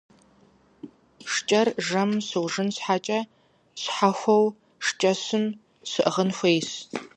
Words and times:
ШкӀэр 1.31 1.67
жэмым 1.85 2.19
щыужын 2.27 2.69
щхьэкӀэ 2.75 3.19
щхьэхуэу 3.81 4.45
шкӀэщым 4.85 5.45
щыӀыгъын 5.89 6.29
хуейщ. 6.37 6.69